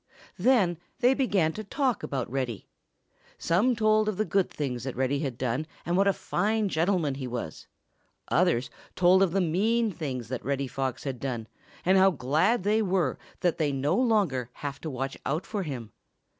[0.39, 2.67] Then they began to talk about Reddy.
[3.37, 7.13] Some told of the good things that Reddy had done and what a fine gentleman
[7.13, 7.67] he was.
[8.29, 11.45] Others told of the mean things that Reddy Fox had done
[11.85, 15.61] and how glad they were that they would no longer have to watch out for
[15.61, 15.91] him.